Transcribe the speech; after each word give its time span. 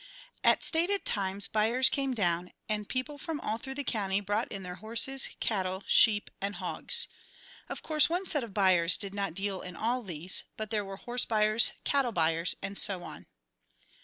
At 0.43 0.63
stated 0.63 1.05
times 1.05 1.45
buyers 1.47 1.87
came 1.87 2.15
down, 2.15 2.53
and 2.67 2.89
people 2.89 3.19
from 3.19 3.39
all 3.39 3.59
through 3.59 3.75
the 3.75 3.83
country 3.83 4.19
brought 4.19 4.51
in 4.51 4.63
their 4.63 4.73
horses, 4.81 5.29
cattle, 5.39 5.83
sheep 5.85 6.31
and 6.41 6.55
hogs. 6.55 7.07
Of 7.69 7.83
course, 7.83 8.09
one 8.09 8.25
set 8.25 8.43
of 8.43 8.51
buyers 8.51 8.97
did 8.97 9.13
not 9.13 9.35
deal 9.35 9.61
in 9.61 9.75
all 9.75 10.01
these, 10.01 10.43
but 10.57 10.71
there 10.71 10.83
were 10.83 10.97
horse 10.97 11.25
buyers, 11.25 11.73
cattle 11.83 12.11
buyers 12.13 12.55
and 12.63 12.79
so 12.79 13.03
on. 13.03 13.27